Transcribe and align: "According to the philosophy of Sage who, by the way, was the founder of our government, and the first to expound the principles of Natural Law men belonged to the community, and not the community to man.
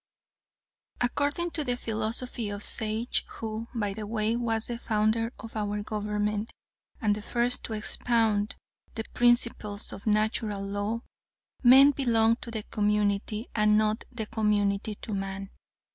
"According 0.99 1.51
to 1.51 1.63
the 1.63 1.77
philosophy 1.77 2.49
of 2.49 2.63
Sage 2.63 3.23
who, 3.33 3.67
by 3.75 3.93
the 3.93 4.07
way, 4.07 4.35
was 4.35 4.65
the 4.65 4.79
founder 4.79 5.31
of 5.37 5.55
our 5.55 5.83
government, 5.83 6.51
and 6.99 7.13
the 7.13 7.21
first 7.21 7.63
to 7.65 7.73
expound 7.73 8.55
the 8.95 9.03
principles 9.13 9.93
of 9.93 10.07
Natural 10.07 10.65
Law 10.65 11.01
men 11.61 11.91
belonged 11.91 12.41
to 12.41 12.49
the 12.49 12.63
community, 12.63 13.47
and 13.53 13.77
not 13.77 14.03
the 14.11 14.25
community 14.25 14.95
to 14.95 15.13
man. 15.13 15.51